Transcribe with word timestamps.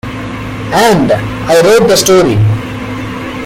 And, 0.03 1.11
I 1.11 1.61
wrote 1.63 1.87
the 1.87 1.95
story. 1.95 2.37